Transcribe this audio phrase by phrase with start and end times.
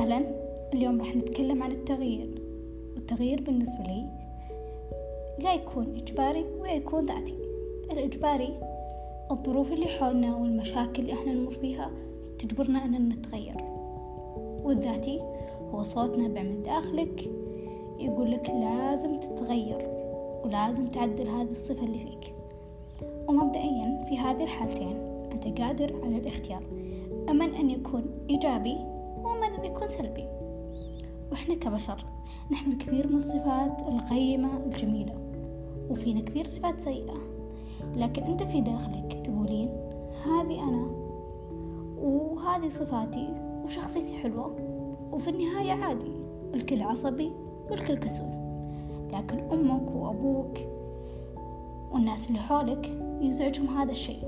[0.00, 0.22] أهلا.
[0.74, 2.42] اليوم راح نتكلم عن التغيير.
[2.94, 4.06] والتغيير بالنسبة لي
[5.38, 7.34] لا يكون إجباري ولا يكون ذاتي.
[7.90, 8.60] الإجباري
[9.30, 11.90] الظروف اللي حولنا والمشاكل اللي إحنا نمر فيها
[12.38, 13.54] تجبرنا أن نتغير.
[14.64, 15.20] والذاتي
[15.74, 17.30] هو صوت نابع من داخلك
[17.98, 19.88] يقول لك لازم تتغير
[20.44, 22.34] ولازم تعدل هذه الصفة اللي فيك.
[23.28, 24.96] ومبدئيا في هذه الحالتين
[25.32, 26.62] أنت قادر على الاختيار.
[27.30, 28.89] أما أن يكون إيجابي
[29.40, 30.28] وأما أن يكون سلبي.
[31.32, 32.04] وإحنا كبشر
[32.50, 35.14] نحمل كثير من الصفات القيمة الجميلة
[35.90, 37.14] وفينا كثير صفات سيئة.
[37.96, 39.68] لكن أنت في داخلك تقولين
[40.26, 40.90] هذه أنا
[41.98, 43.34] وهذه صفاتي
[43.64, 44.56] وشخصيتي حلوة
[45.12, 46.12] وفي النهاية عادي
[46.54, 47.32] الكل عصبي
[47.70, 48.30] والكل كسول.
[49.12, 50.58] لكن أمك وأبوك
[51.92, 54.24] والناس اللي حولك يزعجهم هذا الشيء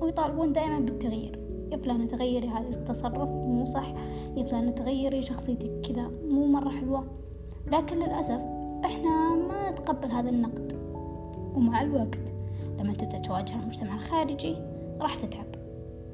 [0.00, 1.49] ويطالبون دائما بالتغيير.
[1.82, 3.92] فلانة تغيري هذا التصرف؟ مو صح.
[4.36, 7.06] يا فلانة تغيري شخصيتك كذا؟ مو مرة حلوة.
[7.66, 8.42] لكن للأسف
[8.84, 10.72] إحنا ما نتقبل هذا النقد.
[11.54, 12.32] ومع الوقت
[12.78, 14.56] لما تبدأ تواجه المجتمع الخارجي
[15.00, 15.46] راح تتعب.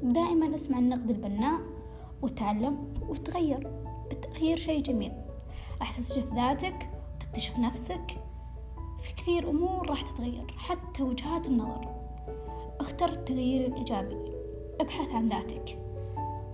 [0.03, 1.61] دائما اسمع النقد البناء
[2.23, 2.77] وتعلم
[3.09, 3.73] وتغير.
[4.13, 5.13] التغيير شيء جميل.
[5.81, 8.19] راح تكتشف ذاتك وتكتشف نفسك.
[9.03, 10.55] في كثير أمور راح تتغير.
[10.57, 11.89] حتى وجهات النظر.
[12.81, 14.36] اختر التغيير الإيجابي.
[14.81, 15.79] ابحث عن ذاتك.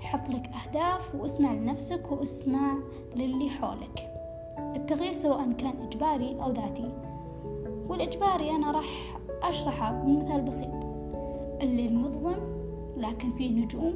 [0.01, 2.75] حط لك أهداف واسمع لنفسك واسمع
[3.17, 4.12] للي حولك.
[4.77, 6.93] التغيير سواء كان إجباري أو ذاتي.
[7.89, 10.84] والإجباري أنا راح أشرحه بمثال بسيط.
[11.62, 12.41] الليل مظلم
[12.97, 13.95] لكن فيه نجوم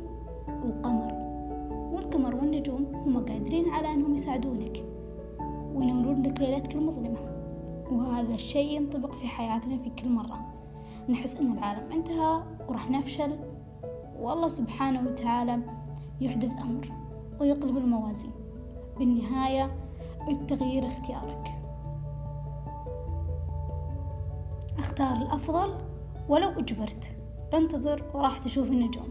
[0.49, 1.13] وقمر.
[1.93, 4.85] والقمر والنجوم هم قادرين على أنهم يساعدونك
[5.75, 7.19] وينورون لك ليلتك المظلمة.
[7.91, 10.39] وهذا الشيء ينطبق في حياتنا في كل مرة.
[11.09, 13.39] نحس أن العالم انتهى وراح نفشل
[14.20, 15.59] والله سبحانه وتعالى
[16.20, 16.92] يحدث أمر
[17.41, 18.31] ويقلب الموازين.
[18.98, 19.77] بالنهاية
[20.29, 21.52] التغيير اختيارك.
[24.79, 25.74] أختار الأفضل
[26.29, 27.17] ولو أجبرت.
[27.55, 29.08] انتظر وراح تشوف النجوم.